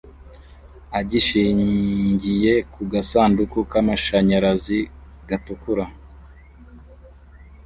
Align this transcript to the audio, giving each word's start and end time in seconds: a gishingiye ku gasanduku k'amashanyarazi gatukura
a 0.97 0.99
gishingiye 1.09 2.53
ku 2.73 2.81
gasanduku 2.91 3.59
k'amashanyarazi 3.71 4.79
gatukura 5.29 5.85